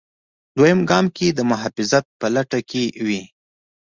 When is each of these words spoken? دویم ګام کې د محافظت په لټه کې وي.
دویم 0.57 0.79
ګام 0.89 1.05
کې 1.15 1.27
د 1.31 1.39
محافظت 1.49 2.05
په 2.19 2.27
لټه 2.35 2.59
کې 2.69 2.83
وي. 3.05 3.21